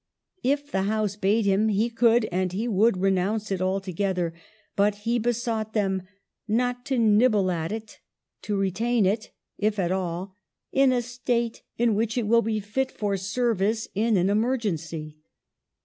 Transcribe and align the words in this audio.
If 0.41 0.71
the 0.71 0.81
House 0.89 1.15
bade 1.15 1.45
him, 1.45 1.67
he 1.69 1.87
could 1.91 2.25
and 2.31 2.51
he 2.53 2.67
would 2.67 2.97
renounce 2.97 3.51
it 3.51 3.61
altogether, 3.61 4.33
but 4.75 4.95
he 5.05 5.19
besought 5.19 5.73
them 5.73 6.01
'* 6.27 6.43
not 6.47 6.85
to 6.87 6.97
nibble 6.97 7.51
at 7.51 7.71
it"; 7.71 7.99
to 8.45 8.57
retain 8.57 9.05
it, 9.05 9.29
if 9.59 9.77
at 9.77 9.91
all," 9.91 10.37
in 10.71 10.91
a 10.91 11.03
state 11.03 11.61
in 11.77 11.93
which 11.93 12.17
it 12.17 12.25
will 12.25 12.41
be 12.41 12.59
fit 12.59 12.89
for 12.91 13.15
service 13.15 13.89
in 13.93 14.17
an 14.17 14.31
emergency 14.31 15.19